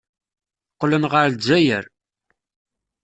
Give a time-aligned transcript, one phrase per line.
[0.73, 1.85] Qqlen ɣer Lezzayer.